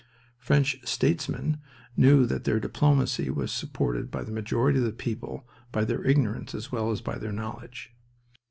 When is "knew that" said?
1.95-2.43